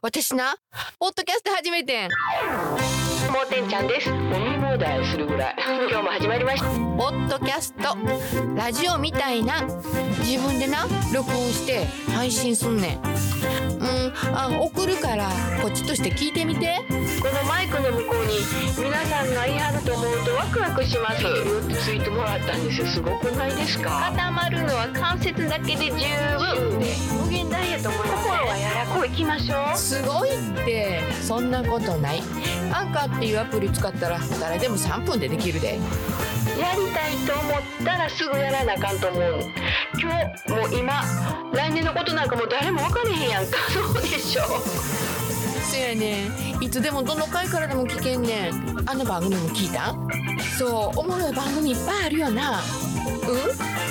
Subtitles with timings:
[0.00, 0.56] 私な
[0.98, 2.08] ポッドキャスト始めてん。
[2.08, 4.08] もうてんちゃんです。
[4.08, 5.56] 飲み放題するぐらい。
[5.90, 6.68] 今日も始まりました。
[6.70, 7.96] ポッドキャスト。
[8.56, 9.62] ラジオみたいな。
[10.20, 11.84] 自分でな録音して
[12.14, 15.28] 配信すんねんうんあ送るから
[15.60, 16.80] こっちとして聞いてみて。
[17.22, 18.38] このマイクの向こうに
[18.76, 21.22] 皆さんがいはると思うとワクワクします。
[21.22, 21.30] よ
[21.64, 22.86] ってついてもらったんですよ。
[22.86, 24.10] すごくないですか？
[24.10, 26.86] 固まるのは関節だけで十分で。
[27.22, 28.24] 無限大やと思います。
[28.24, 29.78] 心はやらこいきましょう。
[29.78, 32.22] すごいってそんなことない。
[32.72, 35.78] アンカーっていうアプリ使ったら誰でも3分でできるで
[36.58, 39.50] やりたいと思ったらすぐやらなあかんと思う。
[39.98, 41.02] 今日もう今
[41.52, 43.58] 来年のことなんかもう誰も分かれへんやんか。
[43.70, 45.21] そうでしょ。
[45.70, 46.28] そやね。
[46.58, 48.88] んいつでもどの回からでも聞けんねん。
[48.88, 49.94] あの番組も聞いた？
[50.58, 52.60] そうおもろい番組いっぱいあるよな。
[52.60, 53.32] う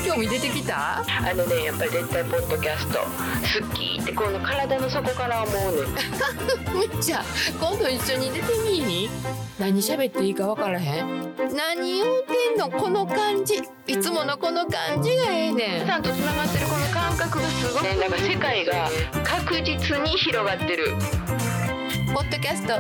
[0.04, 0.06] ん？
[0.06, 1.00] 興味出てきた？
[1.00, 1.04] あ
[1.36, 7.02] のねやっぱり絶対ポッドキャスト好きってこの体の底から思うねん。
[7.02, 7.20] じゃ。
[7.20, 7.24] あ
[7.60, 9.10] 今度一緒に出てみい
[9.60, 11.34] 何喋っていいか分からへん？
[11.56, 12.70] 何言うてんの？
[12.70, 13.62] この感じ。
[13.88, 15.88] いつものこの感じがええねん。
[15.88, 17.84] さんとつながってるこの感覚がすごい。
[17.84, 18.90] ねなんか世界が
[19.24, 20.94] 確実に広がってる
[22.14, 22.74] ポッドキャスト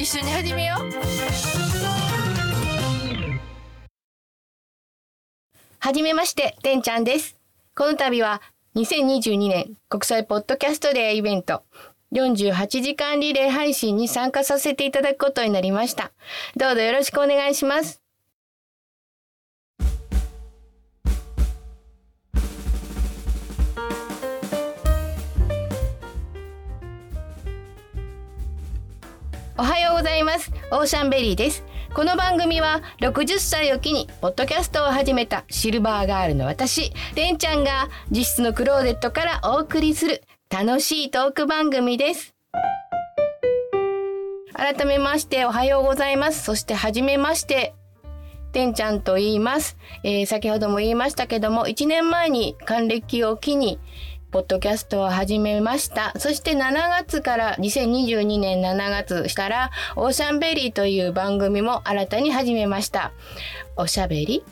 [0.00, 0.90] 一緒に始めよう
[5.78, 7.36] はじめまして、てんちゃんです。
[7.76, 8.40] この度は
[8.76, 11.62] 2022年国際ポッドキャストデーイベント
[12.12, 16.12] 48時間リレー配信に参加させていただくことになりました。
[16.56, 18.00] どうぞよろしくお願いします。
[29.60, 30.50] おはようございます。
[30.72, 31.64] オーシャンベリーです。
[31.92, 42.34] この番組は60歳を機にポッドキャストを始めたシルバーガールの私、てんちゃんが実質のクローゼットからお送りする楽しいトーク番組です。
[44.54, 46.42] 改めましておはようございます。
[46.42, 47.74] そしてはじめまして。
[48.52, 53.78] てんちゃんと言います、えー先ほども言いましたけども、1年前に還暦を機に
[54.30, 56.12] ポッドキャストを始めました。
[56.16, 63.12] そして7月から2022年7月したら、オーシャンベリーという番組も新たに始めました。
[63.76, 64.44] おしゃべり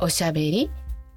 [0.00, 0.70] おしゃべり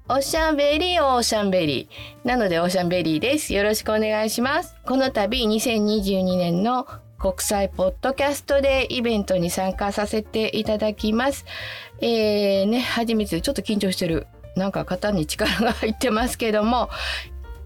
[0.08, 2.28] おしゃべりオーシャンベリー。
[2.28, 3.54] なのでオーシャンベリーです。
[3.54, 4.76] よろしくお願いします。
[4.84, 6.86] この度2022年の
[7.18, 11.46] 国際ポッドキャストデーイベントに参加させていただきます。
[12.00, 14.26] えー、ね、初めてちょっと緊張してる。
[14.56, 16.90] なんか肩に力が入ってますけども、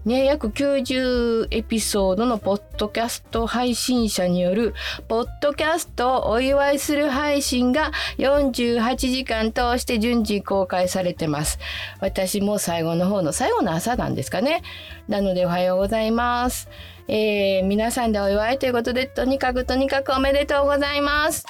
[0.05, 4.75] ね、約90エピソードのポッドキャスト配信者による
[5.07, 11.57] ポッドキャストをお祝いする配信が48時間通して順次公開されてます。
[12.01, 14.61] 私も最後の方の最後の朝なんですかね。
[15.07, 16.69] なのでおはようございます。
[17.07, 21.45] えー、皆さんでお祝いということでとにかくとにかくおめでとうございます。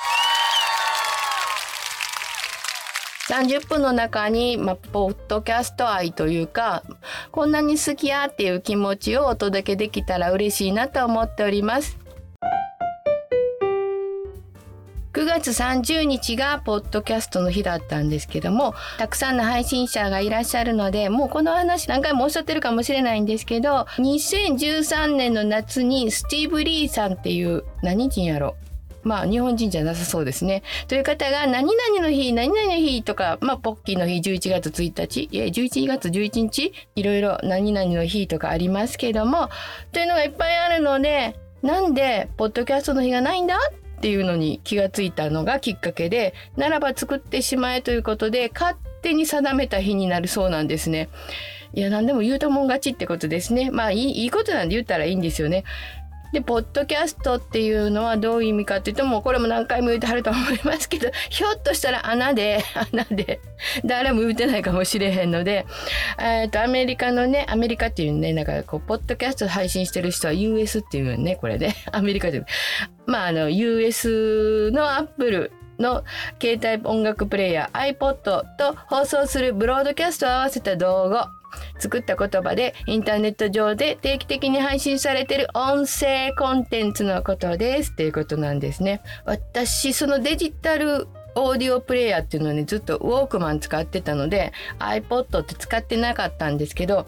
[3.30, 6.84] 30分の中に、まあ、ポッドキャスト愛というか
[7.32, 11.98] こんなに好きやっていう気持ちをお届けできたら嬉しいなと思っております。
[15.14, 28.58] 9月30日がポッドキャストの日だったんですけどもたくさんの配信者がいらっしゃるのでもうこの話何回もおっしゃってるかもしれないんですけど2013年の夏にスティーブ・リーさんっていう何人やろ
[29.06, 30.64] まあ日本人じゃなさそうですね。
[30.90, 39.50] という方が何々の日何々の日とかまあポッキーの日11月1日いや11月11日いろいろ何々の日とかありますけども
[39.94, 43.58] というのがいっぱいあるのでなんでポッドキャストの日がないんだ？
[43.58, 51.10] っていうのに気がついたのがきっかけでならば作ってしまえということで勝手に定めた日になるそうなんですね。
[51.74, 53.70] いや何でも言うたもん勝ちってことですね。
[53.72, 55.64] まあいいいいことなんで言ったらいいんですよね。
[56.34, 63.40] で、ポッドキャストっていうのはどういう意味かっていうと、もうこれも何回も言ってはると思いますけど、 ひょっとしたら穴で、 穴で、
[63.86, 65.66] 誰も言ってないかもしれへんので、
[66.20, 72.44] えっと、アメリカのね、アメリカっていうね、なんかこう、ポッドキャスト配信してる人は US っていうね、これね、 アメリカで。
[73.06, 76.04] まあ、あの、US のアップルの
[76.42, 81.30] 携帯音楽プレイヤー iPod と放送するブロードキャストを合わせた動画
[81.80, 89.02] 作った言葉でインターネット上で定期的に配信されてる音声コンテンツのことですっていうことなんですね。
[89.26, 97.08] 私そのデジタルオーディオプレイヤーっていうのをねずっとウォークマン使ってたので iPod って使ってなかったんですけど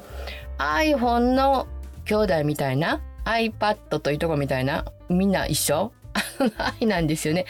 [0.58, 1.68] iPhone の
[2.06, 5.92] 兄弟みたいな iPad といとこみたいなみんな一緒？
[6.80, 7.46] 愛なんですよね。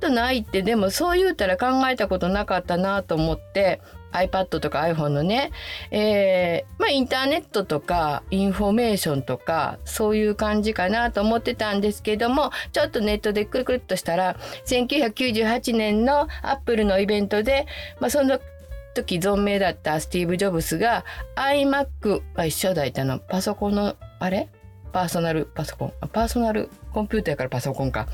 [0.00, 3.80] iPad の愛ってでもそう言うたら考えたことなかったなと思って
[4.14, 5.50] iPad とか iPhone のね、
[5.90, 17.66] えー、まあインターネットとかインフォメーションとかそういう感じかなと思ってたんですけどもちょっとネットでくるくるっとしたら1998年のアップルのイベントで、
[18.00, 18.38] まあ、その
[18.94, 21.04] 時存命だったスティーブ・ジョブスが
[21.36, 23.18] iMac は一緒だいたの。
[23.18, 24.48] パソコンのあれ？
[24.94, 25.92] パーソナルパソコン。
[26.12, 28.06] パーソナルコンピューターからパソコンか。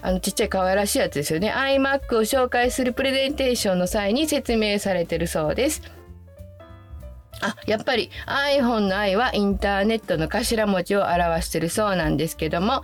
[0.00, 1.52] あのちっちゃい可愛らしいやつですよね。
[1.52, 5.82] iMac を紹介するプレゼンテーションの際に説明されてるそうです。
[7.42, 12.82] あやっぱり iPhone の i はインターネットの頭文字を表してるそうなんですけども。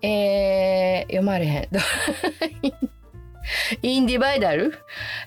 [0.00, 1.68] えー、読まれへん。
[3.82, 4.72] インディバイダル？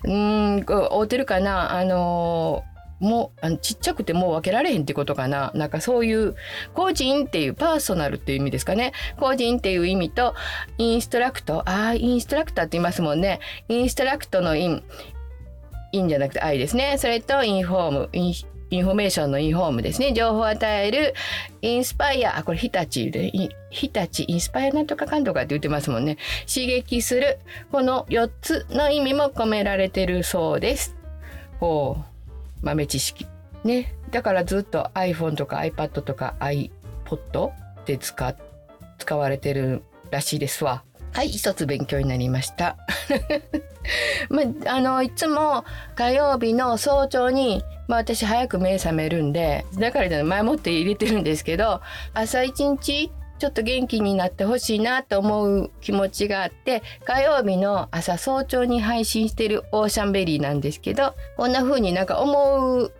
[0.04, 1.78] うん合うてるかな？
[1.78, 6.34] あのーもうあのちっちゃくてもう分けられへんってことかななんかそういう
[6.74, 10.34] 個人っていうパーソナルっていう意味ですかね個人っていう意味と
[10.78, 14.82] インストラクトああインストラクターって言いますもんねinstruct の in
[15.92, 18.34] in じゃなくて I ですねそれと inform in
[18.68, 20.12] information の inform ですね。
[20.12, 21.14] 情報を与える、
[21.62, 23.30] inspire、あ、これ日立で、
[23.70, 26.18] 日立、 inspire なんとかかんとかって言ってますもんね。
[26.52, 27.38] 刺激する。
[27.70, 30.96] この4つの意味も込められてるそうです。
[31.60, 32.15] ほう。
[32.62, 33.26] 豆知識。
[33.64, 33.94] ね。
[34.10, 37.52] だからずっと iPhone とか iPad とか iPod
[37.84, 38.34] で使、
[38.98, 40.84] 使われてるらしいですわ。
[41.12, 42.76] はい、一つ勉強になりました。
[44.28, 45.64] まあ、の、いつも
[45.94, 51.80] 火曜日の早朝に、まあ私早く目覚めるんで、だから前もって入れてるんですけど、
[52.12, 62.92] 朝一日ちょっと元気になってほしいなと思う気持ちがあって火曜日の朝早朝に配信してるオーシャンベリーなんですけどこんな風になんか思う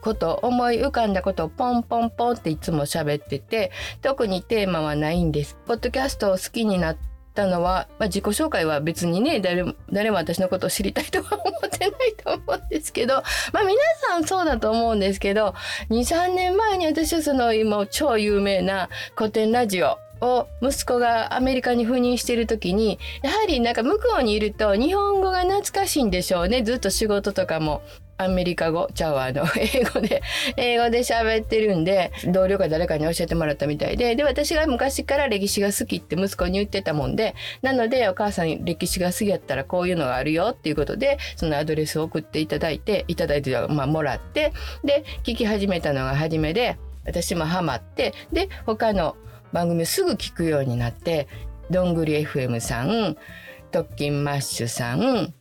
[0.00, 3.72] こと思い浮かんだことをポンポンポンっていつも喋ってて
[4.02, 5.56] 特にテーマはないんです。
[5.66, 13.22] ポッドキャストを好きになってたのは、まあ、自己紹介は別にね誰も誰も私のことを知りたいとは思ってないと思うんですけど、
[13.52, 13.78] まあ、皆
[14.08, 15.54] さんそうだと思うんですけど
[15.90, 26.62] 23年前に私はその今超有名な古典ラジオを息子がアメリカに赴任してる時にやはりなんか向こうにいると日本語が懐かしいんでしょうね。
[26.62, 27.82] ずっと仕事とかも
[28.16, 30.22] アメリカ語ちゃうあの英語で
[30.56, 44.52] 英語で喋ってるんで同僚か誰かに教えてもらったみたいでで私が昔から歴史が好きって息子に言ってたもんでなのでお母さん歴史が好きやったらこういうのがあるよっていうことでそのアドレスを送っていただいていただいてまあもらって
[44.84, 49.16] で聞き始めたのが初めで私もハマってで他の
[49.52, 51.28] 番組すぐ聞くようになって
[51.70, 53.16] どんぐり FM さん
[53.70, 55.34] 特勤マッシュさん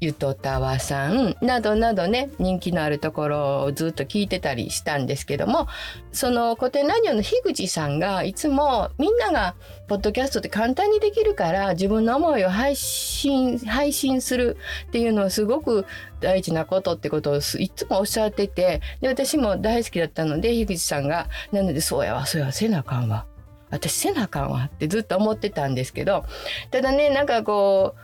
[0.00, 5.66] ゆとたわさんなどなどね人気のあるところをずっと聞いてたりしたんですけども
[6.12, 9.54] その古典ラジオの樋口さんがいつもみんなが
[9.88, 14.56] ポッドキャストって簡単にできるから自分の思いを配信配信する
[14.88, 15.86] っていうのはすごく
[16.20, 23.26] 大事なことってことをいつもおっしゃっててで私も大好きだったので樋口さんがなのでそうやわそうやわせなあかんわ
[23.70, 26.24] 私せなあかんわってずっと思ってたんですけど
[26.70, 28.03] ただねなんかこう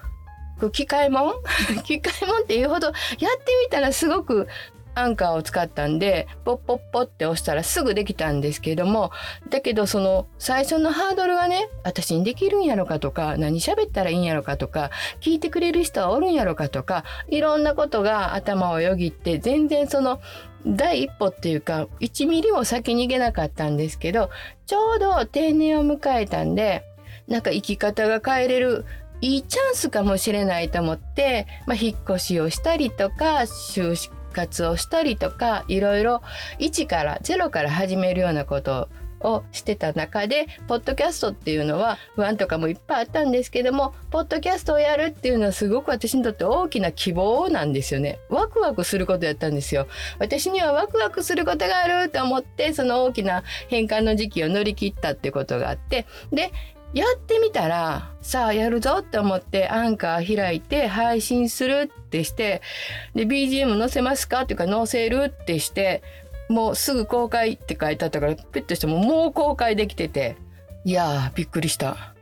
[0.68, 1.32] 機械もん？
[1.84, 4.46] 機械もんっていうほどやってみたらすごく
[4.94, 9.12] アンカーを使ったんでポッポッポって押したらすぐできたんですけども
[9.48, 14.90] だけどその最初のハードルがね私にできるんやろかとか何喋ったらいいんやろかとか
[15.20, 20.20] 聞いてくれる人はおるんやろかとかいろんなことが頭をよぎって全然その
[20.66, 24.30] 第一歩っていうか1ミリも先に行けなかったんですけど
[24.66, 26.84] ちょうど定年を迎えたんで
[27.28, 28.84] なんか生き方が変えれる
[29.20, 36.22] いいチャンスかもしれないと思って、まあ、引っ越しをしたりとか就活をしたりとかいろいろ
[36.58, 38.88] 1から0から始めるようなこと
[39.22, 48.18] をしてた中でポッドキャストっていうのは不安とかもいっぱいあったんですけどもポッドキャストをやるっていうのはすごく私にとって大きな希望なんですよね。
[48.28, 49.86] ワクワクすることやったんですよ。
[50.18, 56.50] 私にはワクワクすることがあると思ってその大きな変換の時期を乗り切ったってことがあってで
[56.92, 62.62] やってみたらさあやるぞって思ってアンカー開いて配信するってして
[63.14, 66.02] で BGM 載せますかっていうか載せるってして
[66.50, 70.36] もうすぐ公開って書いてあったからピッとしてももう公開できてて。
[70.84, 72.14] いやーびっくりした。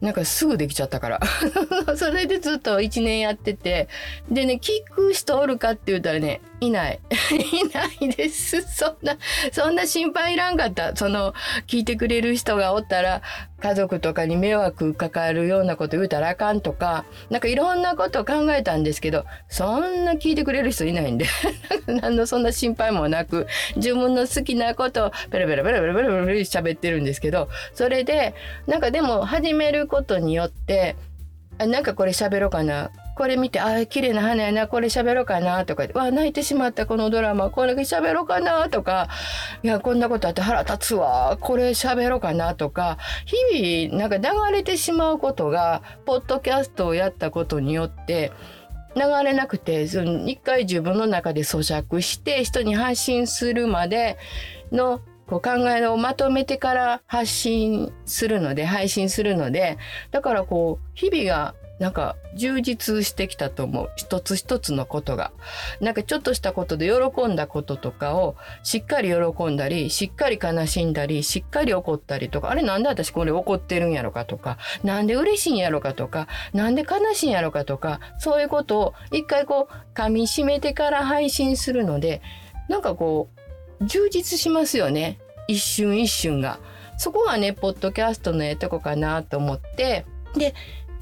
[0.00, 1.20] なんかすぐできちゃったから。
[1.96, 3.88] それでずっと1年やってて。
[4.28, 7.00] でね聞く人おるかって言ったらねいない。
[7.30, 8.62] いないです。
[8.62, 9.16] そんな、
[9.52, 10.96] そんな心配いらんかった。
[10.96, 11.34] その、
[11.66, 13.20] 聞いてくれる人がおったら、
[13.60, 21.26] 家族とかに迷惑かかるようなこと言うたらあかんとか、なんかいろんなことを考えたんですけど、そんな聞いてくれる人いないんで、
[21.86, 23.46] 何のそんな心配もなく、
[23.76, 28.34] 自分の好きなことをペラペラペラペラペラペラペラ喋ってるんですけど、それで、
[28.66, 30.96] なんかでも始めることによって、
[31.58, 39.08] あなんかこれ喋ろうかなこれ見てあ綺麗な花やなこれ喋ろうかなとかわ泣いてしまったこのドラマこれ喋ろうかなとか
[39.62, 48.32] いやこんなことあって腹立つわこれ喋ろうかなとか日々なんか流れてしまうことがポッドキャストをやったことによって
[48.94, 54.18] 流れなくて一回自分の中で咀嚼して人に発信するまで
[54.70, 59.78] のこう考えをまとめてから発信するので配信するので
[60.10, 63.90] だからこう日々がなんか充実してきたと思う。
[63.96, 65.32] 一つ一つのことが。
[65.80, 72.50] なんかちょっとしたことで喜んだこととかをしっかり喜んだりしっかり悲しんだりしっかり怒ったりとか。
[72.50, 74.56] あれなんで私これ怒ってるんやろかとか。
[74.84, 76.28] なんで嬉しいんやろかとか。
[76.54, 78.00] なんで悲しいんやろかとか。
[78.18, 82.22] そういうことを一回こう噛みしめてから配信するので
[82.68, 83.28] なんかこ
[83.80, 85.18] う充実しますよね。
[85.46, 86.58] 一瞬一瞬が。
[86.96, 90.06] そこがねポッドキャストのええとこかなと思って。
[90.34, 90.54] で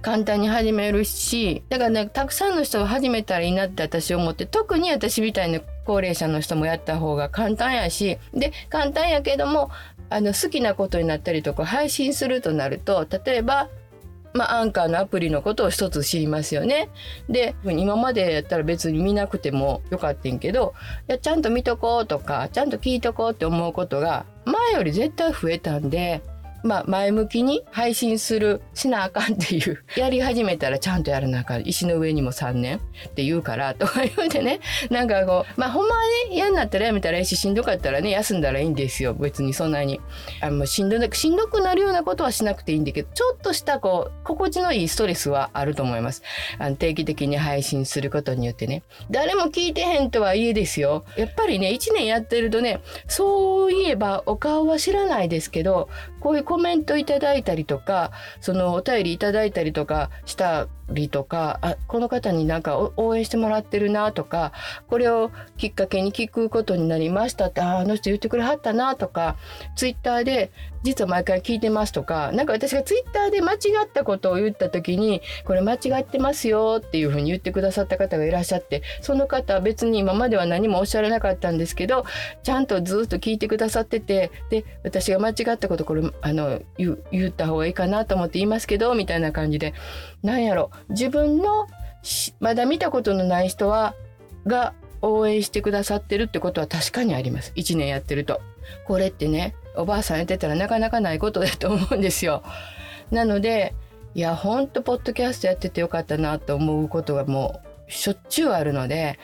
[0.05, 9.71] 簡単に始めるしだからねたくさんの人が始めたらいいなって私思って特に私みたいな高齢者の人もやった方が簡単やしで簡単やけども
[10.11, 13.71] あの好きなことになったりとか配信するとなると例えば
[14.35, 16.91] まあ、アンカーのアプリのことを一つ知りますよね。
[17.29, 20.75] で今までやったら別に見なくてもよかったんけど
[21.09, 26.21] いやちゃんと見とこうとかちゃんと聞いとこうって思うことが前より絶対増えたんで
[26.65, 31.63] まあ、前向きに配信するしなあかんっていう やり始めたらちゃんとやらなあかん。
[31.69, 34.61] 石の上にも3年って言うからとか言うてね。
[34.91, 39.13] なんかこうまあほんまはね嫌になったらやめたらいいししんどかったらね休んだらいいんですよ。
[39.13, 40.01] 別にそんなに。
[40.41, 46.23] あのしんどしんどくなるようなことはしなくていいんだけどちょっとしたこう心地のいいストレスはあると思います。
[46.59, 48.85] あの定期的に配信することによってね。
[49.11, 51.05] 誰も聞いてへんとはいえですよ。
[51.19, 55.89] やっぱりね1年やってるとねそういえばお顔は知らないですけど
[56.25, 64.53] こういうコメントいただいたりとかそのお便りいただいたりとかしたりとかあこの方になんか応援してもらってるなとか
[64.89, 69.37] これをきっかけに聞くことになりましたってああの人言ってくれはったなとか
[69.77, 70.51] ツイッターで
[70.85, 82.05] 実は毎回聞いてますとか何か私がツイッターで間違ったことを言った時にこれ間違ってますよっていうふうに言ってくださった方がいらっしゃってその方は別に今までは何もおっしゃらなかったんですけど
[82.43, 89.73] ちゃんとずっと聞いてくださっててで私が間違ったことこれあの言言った方がいいかなと思って言いますけどみたいな感じで
[90.23, 91.67] なんやろ自分の
[92.41, 93.95] まだ見たことのない人は
[94.47, 97.53] が応援してくださってるってことは確かにあります。
[97.57, 98.41] 1年やってると。
[98.87, 102.43] これってねおばあさんやってたらなかなかないことだと思うんですよ。
[103.11, 103.75] なので
[104.15, 109.19] いやほんとポッドキャストやっててよかったなと思うことがもうしょっちゅうあるので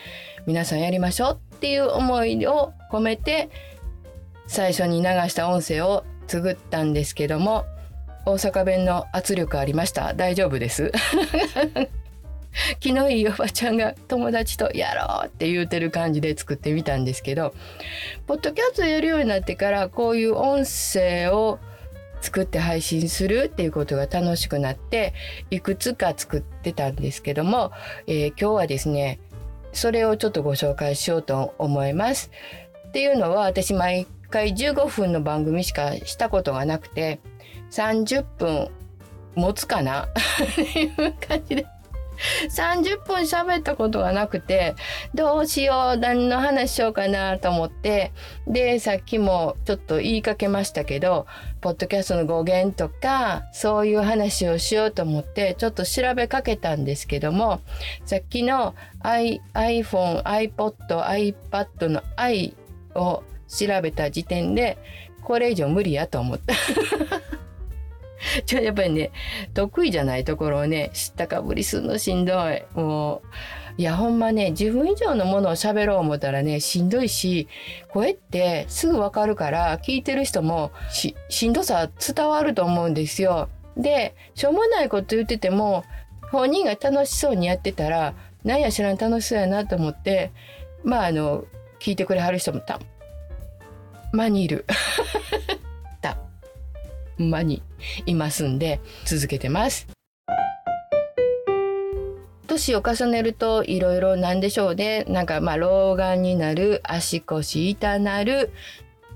[0.46, 3.50] 皆さんやりましょうっていう思いを込めて
[4.46, 7.64] 最初に流した音声を作ったんですけども
[8.26, 10.14] 大阪弁の圧力ありました？
[10.14, 10.92] 大丈夫です？
[12.80, 17.54] 気のいいおばちゃんが友達とやろうって言うてる感じで作ってみたんですけど
[18.26, 21.60] ポッドキャストやるようになってからこういう音声を
[22.20, 25.14] 作って配信するっていうことが楽しくなって
[25.50, 27.70] いくつか作ってたんですけども、
[28.06, 29.20] えー、今日はですね
[29.72, 32.32] それをちょっとご紹介しようと思います。
[32.88, 37.20] っていうのは私毎回15分の番組しかしたことがなくて
[37.70, 38.70] 30分
[39.34, 40.04] 持つかな？
[40.04, 41.66] っていう感じで。
[42.50, 44.74] 30分喋ったことがなくて
[45.14, 48.12] どうしよう何の話しようかなと思って
[48.46, 51.26] でさっきもちょっと言いかけましたけど
[51.62, 57.62] ポッドキャストの語源とかそういう話をしようと思ってちょっと調べかけたんですけども
[58.04, 60.74] さっきの iPhone、iPod、
[61.50, 62.54] iPad の i
[62.94, 64.78] を調べた時点で
[65.22, 66.54] これ以上無理やと思った。
[68.46, 69.10] ちょやっぱりね
[69.54, 73.22] 得意じゃないところをね知ったかぶりすんのしんどいも
[73.76, 77.48] ういやほんまね自分以上のものを喋ろう思ったらねしんどいし
[77.88, 83.48] 声ってすぐわかるから聞いてる人もししんどさ伝わると思うんですよ。
[83.76, 85.84] でしょうもないこと言ってても
[86.30, 88.14] 本人が楽しそうにやってたら
[88.44, 90.30] なんや知らん楽しそうやなと思って
[90.84, 91.44] まああの
[91.78, 92.80] 聞いてくれはる人もた
[94.12, 94.64] まにいる。
[97.20, 97.62] まに
[98.06, 99.86] いますんで続けてます。
[102.46, 108.50] 年を重ねるといろいろなんでしょうねなんかまあ老眼になる足腰痛なる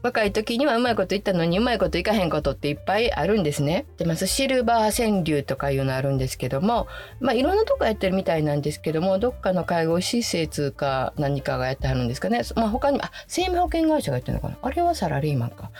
[0.04, 3.86] 若い時にはうまいこと言ったのにうまいこといかへんことっていっぱいあるんですね。
[3.96, 6.88] でまずシルバー川柳とかいうのあるんですけども
[7.20, 12.42] まあいろんなとこやってるみたいなんですけどもどっかの介護施設か何かがやってはるんですかね。
[12.54, 15.70] まあ他にあ生命保険会社がやってるのかなあれはサラリーマンか。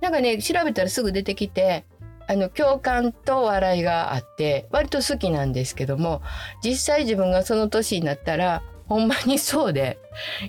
[0.00, 1.84] なんかね調べたらすぐ出てきて
[2.28, 6.22] あの共感と笑いがあって割と好きなんですけども
[6.62, 9.98] 実際自分がその年になったらほんまにそうで。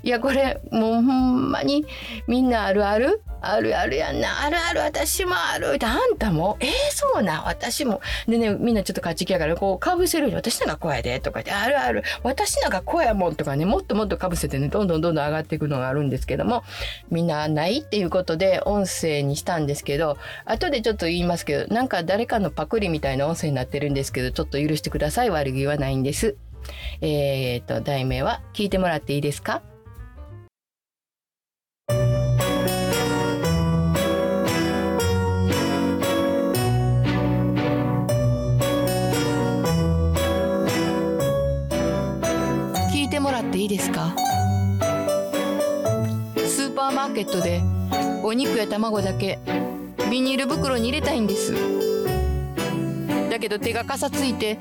[0.04, 1.86] いやこれもうほんまに
[2.28, 3.22] みんなあるある？
[3.40, 4.44] あるあるやんな。
[4.44, 5.74] あるある私もある。
[5.76, 6.58] ってあんたも？
[6.60, 8.02] えー、そうな私も。
[8.28, 11.20] でねみんなちょっと勝ち気やからこうかぶせるように私なんかこうやで。
[11.20, 12.04] とか言ってあるある。
[12.24, 16.64] 私なんかこうやもんとかねもっともっとかぶせてねどんどんどんどん上がっていくのがあるんですけども
[17.12, 25.30] みんなないっていうことで音声にしたんですけど後でちょっと言いますけどなんか誰かのパクリみたいな音声になってるんですけどちょっと許してください。
[25.30, 26.38] 悪気はないんです。
[27.02, 29.62] えー、と題名は聞いてもらっていいですか？
[42.92, 44.16] 聞いてもらっていいですか？
[46.38, 47.62] スーパーマーケットで
[48.24, 49.40] お肉や卵だけ
[50.10, 51.54] ビニール袋に入れたいんです。
[53.30, 54.58] だけど手がかさついて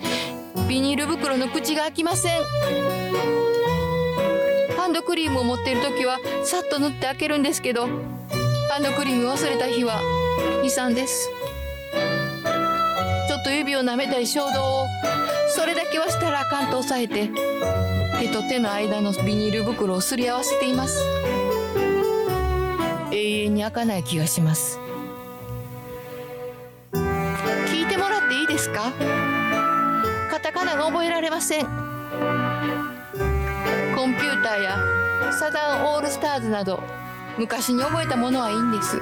[0.69, 2.33] ビニール袋の口が開きません。
[4.77, 10.01] ハンドクリームを持っている時はさっと塗って開けるんですけどハンドクリーム忘れた日は
[10.63, 11.29] 悲惨です。
[13.29, 14.87] ちょっと指を舐めたい衝動を。
[15.49, 17.31] それだけはしたらあかんと抑えて
[18.21, 21.01] 手と手の間のビニール袋をすり合わせています。
[23.13, 24.79] 永遠に開かない気がします。
[26.93, 28.93] 聞いてもらっていいですか？
[30.75, 31.65] が覚えられません。
[31.65, 31.71] コ
[34.07, 34.79] ンピューターや
[35.33, 36.83] サザンオールスターズなど
[37.39, 39.01] 昔に覚えたものはいいんです。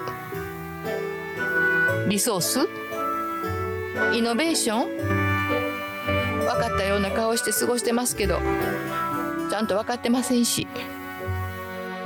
[2.09, 2.69] リソース？
[4.13, 4.89] イノベーション？
[6.41, 8.41] 分かったような顔して過ごしてますけど
[9.51, 10.67] ちゃんと分かってませんし。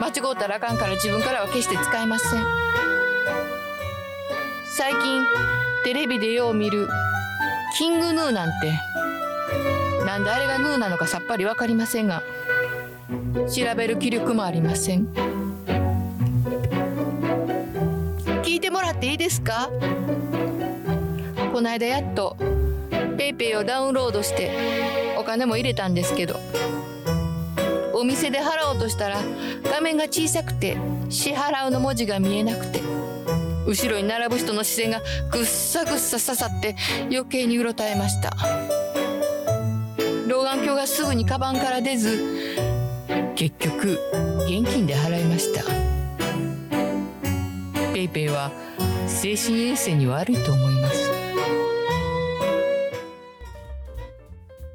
[0.01, 2.45] 間違うたらあかんから自分からは決して使えません。
[4.77, 5.27] 最近
[5.83, 6.89] テレビでよう見る
[7.77, 8.79] キングヌーなんて
[10.09, 12.23] なんであれがヌーなのかさっぱり分かりませんが
[13.55, 15.07] 調べる気力もありません
[18.43, 19.69] 聞いてもらっていいですか？
[21.53, 22.39] この間やっと
[23.19, 26.37] PayPay をダウンロードしてお金も入れたんですけど
[27.93, 29.19] お店で払おうとしたら
[29.71, 30.79] 画面が小さくて
[31.11, 32.81] 支払うの文字が見えなくて
[33.67, 36.77] 後ろに並ぶ人の視線がぐっさぐっさ刺さって
[37.11, 38.33] 余計にうろたえました。
[40.39, 42.47] 老眼鏡がすぐにカバンから出ず
[43.35, 43.99] 結局
[44.47, 45.65] 現金で払いました。
[47.93, 48.53] ペイペイは
[49.09, 51.11] 精神衛生に悪いと思います。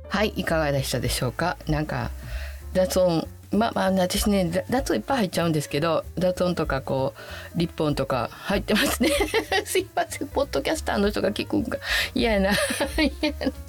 [0.09, 1.55] はいいかがでしたでしょうか？
[1.65, 2.11] なんか
[2.73, 3.25] 雑音。
[3.53, 7.13] まあまあ私ね雑音いっぱい入っちゃうんですけど雑音とかこ
[7.55, 9.11] うリッポンとか入ってますね。
[9.63, 10.27] すいません。
[10.27, 11.77] ポッドキャスターの人が聞くんか。
[12.13, 12.51] 嫌やな。
[13.21, 13.62] 嫌やな。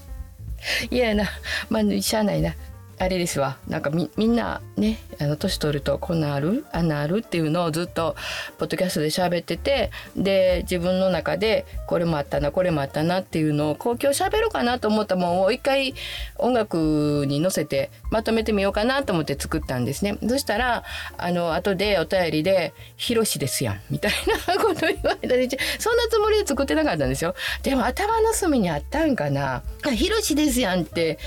[0.91, 1.31] 嫌やな
[1.69, 2.55] まあしゃあないな
[2.99, 3.59] あれですわ。
[3.69, 6.65] なんかみんなねあの年取るとこんなある？
[6.73, 7.19] あんなある？
[7.19, 8.15] っていうのをずっと
[8.59, 15.95] ポッドキャストで喋っててで自分の中でこれもあったなこれもあったなっていうのをこう今日喋ろうかなと思ったもんを一回
[16.39, 20.17] 音楽に乗せてまとめてみようかなと思って作ったんですね。
[20.29, 20.85] そしたら
[21.19, 24.13] あの後でお便りで「ひろしですやん」みたい
[24.47, 27.35] なこと言われたりそんなつもりで作ってなかったんですよ。
[27.63, 29.63] でも頭の隅にあったんかな
[29.95, 31.19] 「ひろしですやん」って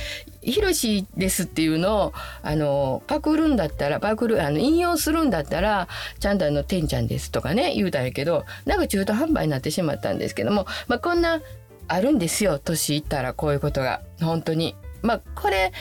[0.51, 5.87] ひろしですっていうのをあのパクるんだったらパクるあの引用するんだったら
[6.19, 11.41] ちゃんとあの「てんちゃんです」とかね言うたんやけどなんか中途半端になってしまったんですけども、まあ、こんな
[11.87, 14.75] あるんですよ年いったらこういうことが本当に。
[15.03, 15.71] まあこれ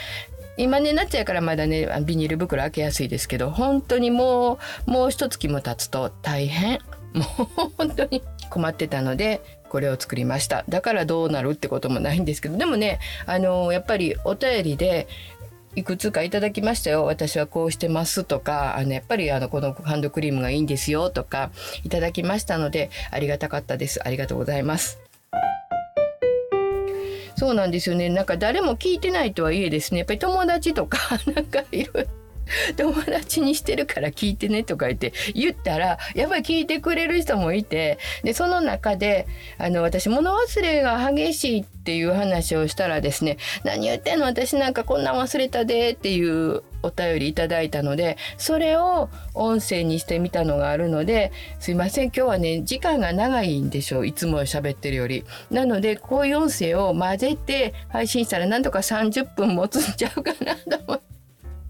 [0.57, 6.79] 今ねなっちゃうからまだねビニール袋開けやすいですけど本当にもうもう一月も経つと大変
[7.13, 7.23] もう
[7.77, 10.63] 本当に困ってたのでこれを作りました。
[10.69, 15.07] だからどうなるってこともないんですけどでもねあのやっぱりお便りで
[15.75, 17.05] いくつかいただきましたよ。
[17.05, 21.51] 私はこうしてますとかあのやっぱりあのこのハンドクリームがいいんですよとか
[21.83, 23.99] いただきましたのでありがたかったです。
[24.03, 24.99] ありがとうございます。
[27.35, 28.09] そうなんですよね。
[28.09, 29.99] なんか誰も聞いてないとはいえですね。
[29.99, 30.97] やっぱり友達とか
[31.35, 32.09] なんかいろいろ
[32.77, 44.25] 友達にしてるから聞いてねとか言って言ったらやっぱり聞いてくれる人もいてでその中であの私物忘れが激しいっていう話をしたらですね何言ってんの？
[44.25, 55.23] 私なんかこんなん忘れたでっていうお便りいただいたのでそれを音声にしてみたのがあるのですいません今日はね時間が長いんでしょういつも喋ってるより。
[55.49, 61.16] なのでこういう音声を混ぜて配信したらなんとか30分持つんちゃうかなと思って。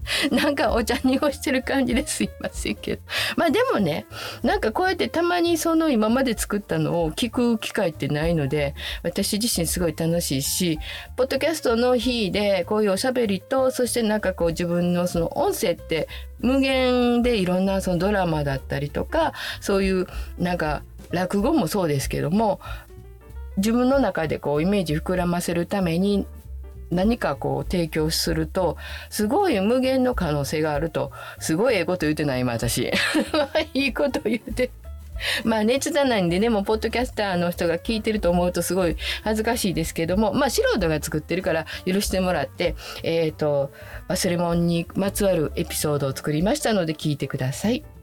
[0.31, 3.01] なんかお茶濁してる感じですいませんけど。
[3.35, 4.05] まあでもね
[4.43, 10.79] なんかこうやってたまにその今まで作ったのを聞く機会ってないので私自身すごい楽しいし
[11.15, 16.07] ポッドキャストの日でこういうおしゃべりとそしてなんかこう自分のその音声って
[16.39, 22.59] 無限でいろんなそのドラマだったりとかそういうなんか落語もそうですけども
[23.57, 26.27] 自分の中でこうイメージ膨らませるために
[26.91, 28.77] 何かこう提供すると
[29.09, 32.91] すごい無限の可能性があるとすごいええこと言ってない今私
[33.73, 34.71] いいこと言うて
[35.43, 43.71] まあ熱じゃないんでねもうポッドキャスターの人が聞いてると思うとすごい恥ずかしいですけどもまあ素人が作ってるから許してもらってえっ、ー、と
[44.07, 47.96] 忘れ物にまつわるエピソードを作りましたので聞いてください。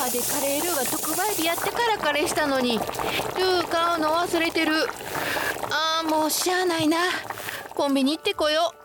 [0.00, 2.78] ーでカレールーが特売日やってからカレーしたのに。
[2.78, 4.86] ルー買うの忘れてる。
[5.70, 6.98] ああもうしゃあないな。
[7.74, 8.83] コンビニ行ってこよう。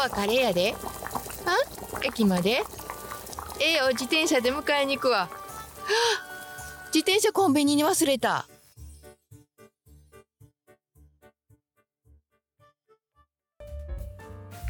[0.00, 0.74] はカレーやで。
[1.46, 1.56] あ？
[2.04, 2.62] 駅まで？
[3.60, 5.30] ええよ自転車で迎えに行くわ、はあ、
[6.86, 8.46] 自転車コンビニに忘れた。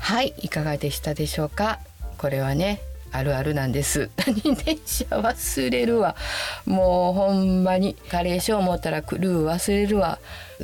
[0.00, 1.78] はいいかがでしたでしょうか？
[2.18, 2.80] これはね
[3.12, 4.10] あるあるなんです。
[4.26, 6.16] 何 電車忘れるわ。
[6.66, 10.18] もうほんまにカレーしよう思ったらルー忘れるわ。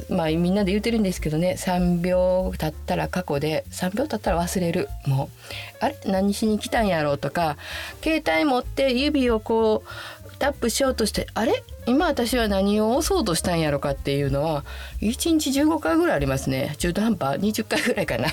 [0.08, 1.56] まあみんなで言うてるんですけどね。
[1.58, 4.88] 3秒経ったら過去で3秒経ったら忘れる。
[5.06, 5.28] もう
[5.80, 5.96] あれ？
[6.06, 7.56] 何しに来たんやろうとか。
[8.02, 11.62] 携帯持って指をこうタップしようとしてあれ？
[11.86, 14.64] 今私は何を押そうとしたんやろかっていうのは
[15.00, 16.74] 1日15回ぐらいありますね。
[16.78, 17.38] 中途半端。
[17.38, 18.26] 20回ぐらいかな。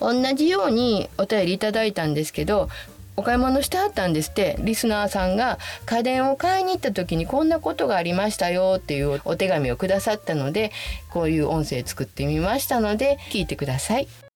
[0.00, 2.68] 同じようにお便りいただいたんですけど
[3.16, 10.70] お買い物してはったんですってリスナーさんが家電を買いに行った時にこんなことがありましたよっていうお手紙をくださったので
[11.10, 14.27] こういう音声作ってみましたので聞いてください。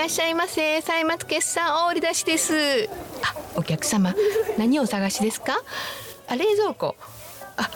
[0.00, 0.80] らっしゃいませ。
[0.80, 2.88] 歳末決算大売り出しです。
[3.22, 4.14] あお客様
[4.56, 5.62] 何をお探しですか？
[6.26, 6.96] あ冷蔵庫。
[7.58, 7.68] あ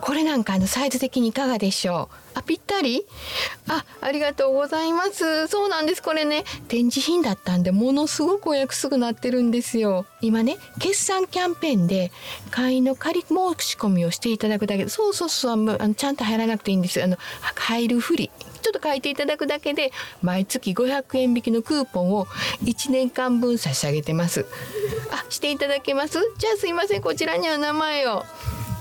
[0.00, 2.38] これなんかあのサイズ的にいかがでしょう？
[2.38, 3.04] あぴったり？
[3.68, 5.46] あありがとうございます。
[5.48, 6.02] そうなんです。
[6.02, 10.06] これね展示品だったんでものすごくお安くなってるんですよ。
[10.22, 12.12] 今ね決算キャンペーンで
[12.50, 13.26] 会員の仮申
[13.58, 17.18] し込みをしていただくだけでそうそうそうあのちゃんと入らなくていいんですあの
[17.56, 18.30] 入るふり。
[18.60, 19.92] ちょっと書いていただくだけで
[20.22, 22.26] 毎月500円引きのクーポンを
[22.64, 24.46] 1年間分差し上げてます。
[25.10, 26.18] あしていただけます？
[26.38, 27.02] じゃあすいません。
[27.02, 28.24] こちらには名前を。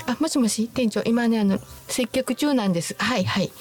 [0.07, 2.95] あもしもし店長今ねあの接客中なんです。
[2.97, 3.51] はいはい。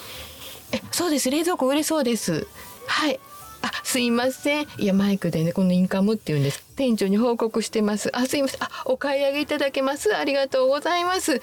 [0.73, 1.31] えそうです。
[1.31, 2.47] 冷蔵庫売れそうです。
[2.87, 3.21] はい。
[3.62, 4.66] あすいません。
[4.79, 6.64] いやマイクでねこのインカムって言うんです。
[6.77, 8.14] 店長に報告してます。
[8.14, 8.62] あすいません。
[8.62, 10.14] あお買い上げいただけます。
[10.14, 11.40] ありがとうございます。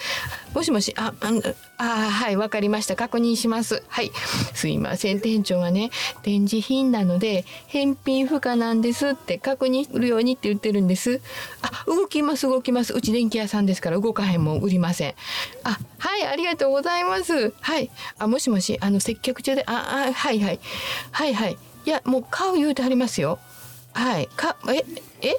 [0.54, 1.14] もしもしあ
[1.78, 2.96] あはいわかりました。
[2.96, 3.84] 確認します。
[3.88, 4.12] はい。
[4.54, 5.22] すいません。
[5.22, 5.90] 店長がね
[6.22, 11.20] 展示品なので返品不可なんですって確認するようにって言ってるんです。
[11.62, 12.94] あ動きます動きます。
[12.94, 15.16] うち電気屋さんですから動かへんもん売りません。
[15.64, 17.54] あはいありがとうございます。
[17.60, 17.90] はい。
[18.20, 20.60] あもしもしあの接客中でああはいはい。
[21.12, 21.58] はいはい。
[21.86, 23.40] いやもう買う言うてありますよ
[23.94, 24.84] はいかえ
[25.22, 25.38] え？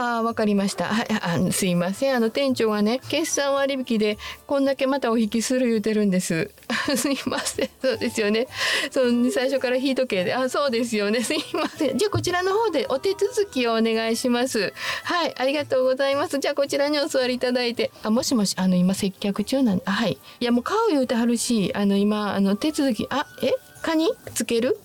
[0.00, 0.84] あわかりました。
[0.84, 2.14] はい、あすいません。
[2.14, 6.52] あの店長がね、決算割引でこんだけまたお引きする言うてるんです。
[6.94, 7.70] すいません。
[7.82, 8.46] そうですよね。
[8.92, 11.24] その最初から引いとけで、あ、そうですよね。
[11.24, 11.98] すいません。
[11.98, 14.72] じゃあこちらの方でお手続きをお願いします。
[15.02, 16.38] はい、ありがとうございます。
[16.38, 20.16] じゃあこちらにお座りいただいて、あ、もしもし、あの今接客中なんあ、はい。
[20.38, 24.08] いやもう買う言うてはるし、あの今あの手続き、あ、え、カニ？
[24.32, 24.78] つける？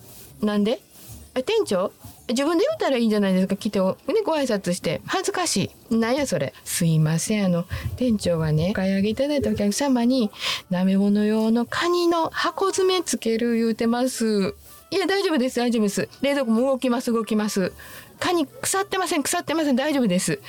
[0.44, 0.80] なんで？
[1.34, 1.92] 店長？
[2.30, 3.56] 自分で言ったらいいんじゃないですか？
[3.56, 3.86] 来てね
[4.24, 5.02] ご挨拶して。
[5.08, 5.96] 恥ずかしい。
[5.96, 6.54] なんやそれ？
[6.64, 7.46] すいません。
[7.46, 10.30] あの店長がねお買い上げいただいたお客様に
[10.70, 14.56] なめ物用のカニの箱詰めつける言うてます。
[14.92, 15.60] いや大丈夫です。
[15.60, 16.08] 大丈夫です。
[16.22, 17.12] 冷蔵庫も動きます。
[17.12, 17.74] 動きます。
[18.20, 19.24] カニ腐ってません。
[19.24, 19.76] 腐ってません。
[19.76, 20.40] 大丈夫です。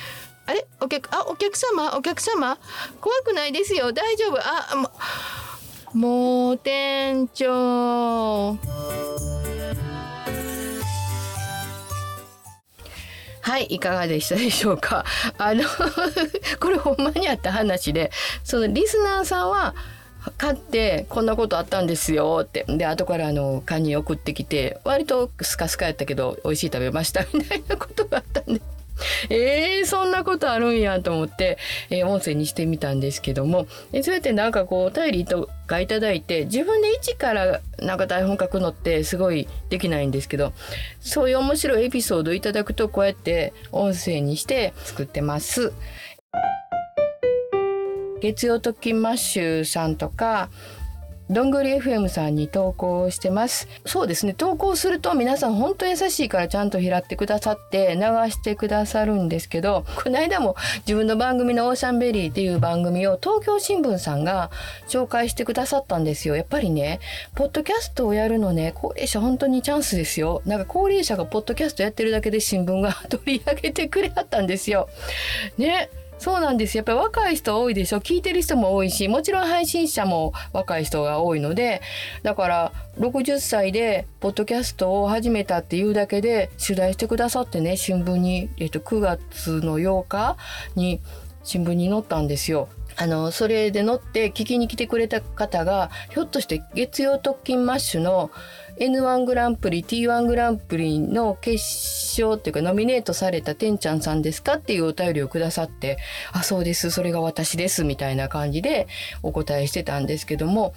[0.45, 0.67] あれ？
[0.79, 1.97] お客あお客様？
[1.97, 2.59] お客様？
[3.01, 3.91] 怖くないですよ。
[3.91, 4.37] 大丈夫。
[4.39, 4.91] あも
[5.93, 8.57] もう店長。
[13.45, 15.05] はいいかがでしたでしょうか？
[15.37, 15.61] あの
[16.59, 18.09] これほんまにあった話で
[18.43, 19.75] そのリスナーさんは
[20.39, 28.61] 買ってこんなことあったんですよってで後からあのカニ送ってきて割とスカスカやったけど美味しい食べましたみたいなことがあったんで。
[29.29, 31.57] えー、そんなことあるんやと思って、
[31.89, 40.53] えー、音声にしてみたんですけども、えー、そうやってなんかこうお便りとかいただいて自分で一からなんか台本書くのってすごいできないんですけど
[40.99, 45.73] そういう面白いエピソードいただくとこうやって音声にして作ってます。
[48.21, 50.49] 月曜トッキンマッシュさんとか
[51.27, 53.67] どんぐり FM さんに投稿してます。
[53.85, 54.35] そうですね。
[54.35, 64.51] 投稿すると皆さん本当優しいからちゃんと拾ってくださって流してくださるんですけどこの間も自分の番組の「オーシャンベリー」っていう番組を東京新聞さんが
[64.87, 66.35] 紹介してくださったんですよ。
[66.35, 66.99] やっぱりね
[67.33, 70.43] ポッドキャストをやるのね高齢者本当にチャンスですよ。
[70.45, 74.89] なんか高齢者がポッドキャストやってるだけで新聞が 取り上げてくれはったんですよ。
[75.57, 75.89] ね。
[76.17, 81.81] そうなんですやっぱり若い人多いでしょ聞いてる人も多いしもちろん配信者も若い人が多いので
[82.23, 90.37] だから60歳でポッドキャストを始めたっていうだけで取材してくださってね新聞に、えっと、9月の8日
[90.75, 91.01] に
[91.43, 92.69] 新聞に載ったんですよ。
[92.97, 98.31] あのそれで載って聞きに来てくれた方がひょっとして月曜特勤マッシュの
[98.79, 101.63] N1 グランプリ T1 グランプリの決
[102.21, 105.97] 勝っていうかノミネートされたてんちゃんさんですかっていうお便りをくださって
[106.33, 108.87] 「あそうですそれが私です」みたいな感じで
[109.23, 110.73] お答えしてたんですけども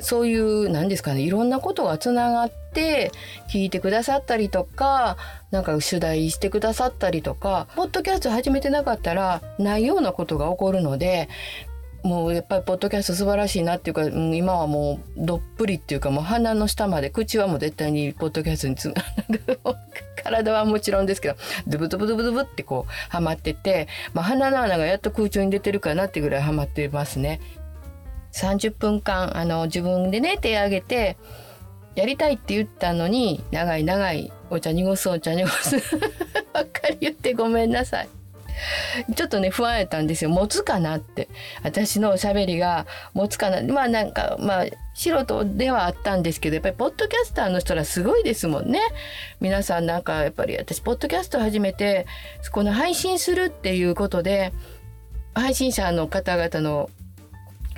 [0.00, 3.10] そういう何ですかねいろんなことがつながって
[3.48, 5.16] 聞いてくださったりとか
[5.50, 11.28] なんか取材してくださったりとかポッドキャスト始めてなかったらないようなことが起こるので
[12.02, 18.92] もうやっぱりポッドキャスト素晴らしいなっていうか、うん、今はもうどっぷりっていうかもう鼻の下まで口はもう絶対にポッドキャストにつ
[20.22, 27.40] 体はもちろんですけどドブドブドブドブってこうはまってて、まあ、鼻の穴がやっと空中に出てるかなってぐらいはまってますね。
[28.32, 31.16] 30分間あの自分でね手挙げて
[31.94, 35.76] やりたいって言ったのに長い長いお茶濁すお茶濁す
[36.52, 38.08] ばっかり言ってごめんなさい。
[39.14, 40.30] ちょっとね不安やったんですよ。
[40.30, 41.28] 持つかなって。
[41.62, 43.62] 私のおしゃべりが持つかな。
[43.62, 48.80] まあなんかまあ素人ではあったんですけどやっぱりポッドキャスターの人らすごいですもんね。
[49.40, 52.06] 皆さんなんかやっぱり私ポッドキャスト始めて
[52.50, 54.52] この配信するっていうことで
[55.34, 56.90] 配信者の方々の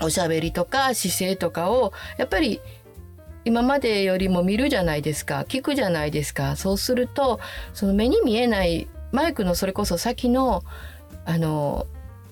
[0.02, 2.60] おしゃべりとか姿勢とかをやっぱり
[3.44, 5.44] 今までよりも見るじゃないですか。
[5.48, 6.56] 聞くじゃないですか。
[6.56, 7.40] そうすると
[7.74, 10.62] その目に見えないマイクのそれこそ先の
[11.24, 11.86] あの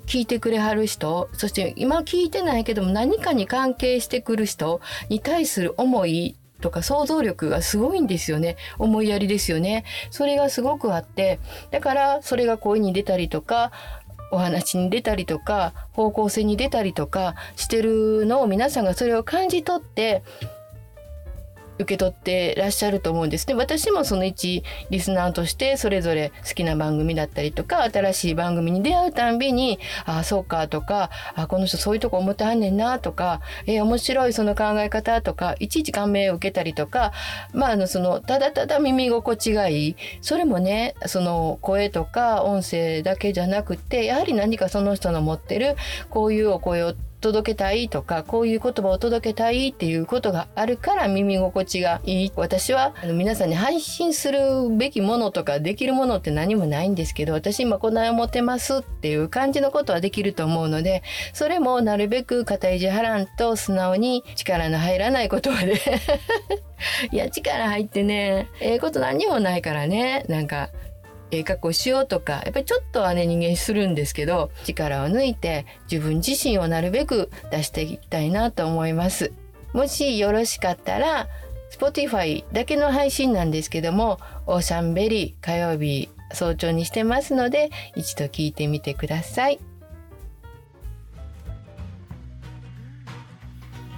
[0.06, 8.56] 聞いてくれはる人そして今聞いてないけども何かに関係してくる人に対する思いとか想像力がすごいんですよね。
[8.78, 9.84] 思いやりですよね。
[10.10, 11.38] それがすごくあって
[11.70, 13.70] だからそれが声に出たりとか
[14.30, 20.22] お話に出たりとか方向性に出たりとかしてるのを皆さんがそれを感じ取って
[21.78, 23.54] 受け取ってらっしゃると思うんですね。
[23.54, 37.12] 私もその一リスナーとしてそれぞれ好きな番組だったりとか新しい番組に出会うたんびにああそうかとかあこの人そういうとこ思ってはんねんなとかえー、面白いその考え方とかいちいち感銘を受けたりとか
[37.52, 45.76] まああのそのただただ耳心地がいいそれもねその声とか音声だけじゃなくてやはり何かその人の持ってる
[46.10, 52.32] こういうお声を届けたいとかこういう言葉を届けたいっていうことがあるから耳心地がいい。
[52.36, 54.38] 私は皆さんに配信する
[54.76, 61.02] べきものとかできるものって何もないんですけど私今こんな思ってますっていう感じのことはできると思うので
[61.32, 65.80] それもなるべく肩意地張らんと素直に力の入らない言葉で。
[67.10, 70.24] いや力入ってねええー、こと何にもないからね。
[70.28, 70.70] なんか
[71.30, 79.32] ええ格好しようとかやっぱりちょっとはね人間するんですけど力を抜いて自分自身をなるべく出していきたいなと思います。
[79.72, 81.28] もしよろしかったら
[81.70, 89.58] Spotify だけの配信なんですけどもオーシャンベリー火曜日早朝にしてますので一度聞いてみてください。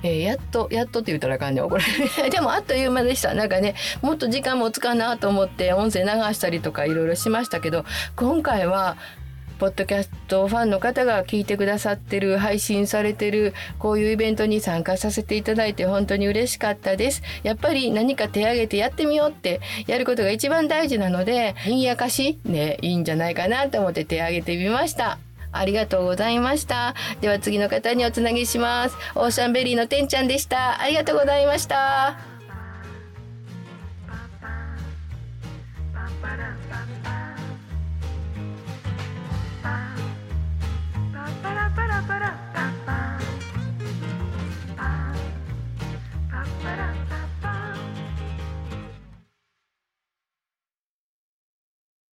[0.03, 1.85] えー、やっとやっとって言ったらあかんねこれ
[2.31, 3.35] でもあっという間でした。
[3.35, 7.85] なんかねもっと時間もつかなと思って音声流したりとかいろいろしましたけど
[8.17, 8.97] 今回は
[9.61, 17.23] ポッドキャストファンの方が聞いてくださってる配信されてるこういうイベントに参加させていただいて本当に嬉しかったです。
[17.43, 25.19] やっぱり何か手挙げてやってみようってやることが一番大事なのでにやかしねいいんじゃないかなと思って手挙げてみました
[25.53, 26.95] ありがとうございました。
[27.21, 28.97] では次の方におつなぎします。
[29.15, 30.81] オーシャンベリーのてんちゃんでした。
[30.81, 32.19] ありがとうございました。
[41.43, 42.50] パラパラパラ